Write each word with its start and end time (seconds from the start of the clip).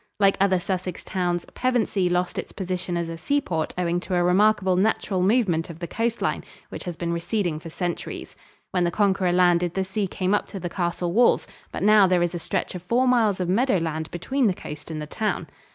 Like 0.19 0.35
other 0.41 0.59
Sussex 0.59 1.03
towns, 1.03 1.45
Pevensey 1.53 2.09
lost 2.09 2.39
its 2.39 2.51
position 2.51 2.97
as 2.97 3.07
a 3.07 3.19
seaport 3.19 3.71
owing 3.77 3.99
to 3.99 4.15
a 4.15 4.23
remarkable 4.23 4.75
natural 4.75 5.21
movement 5.21 5.69
of 5.69 5.77
the 5.77 5.85
coast 5.85 6.23
line, 6.23 6.43
which 6.69 6.85
has 6.85 6.95
been 6.95 7.13
receding 7.13 7.59
for 7.59 7.69
centuries. 7.69 8.35
When 8.71 8.83
the 8.83 8.89
Conqueror 8.89 9.31
landed 9.31 9.75
the 9.75 9.83
sea 9.83 10.07
came 10.07 10.33
up 10.33 10.47
to 10.47 10.59
the 10.59 10.69
castle 10.69 11.13
walls, 11.13 11.45
but 11.71 11.83
now 11.83 12.07
there 12.07 12.23
is 12.23 12.33
a 12.33 12.39
stretch 12.39 12.73
of 12.73 12.81
four 12.81 13.07
miles 13.07 13.39
of 13.39 13.47
meadowland 13.47 14.09
between 14.09 14.47
the 14.47 14.55
coast 14.55 14.89
and 14.89 14.99
the 14.99 15.05
town. 15.05 15.45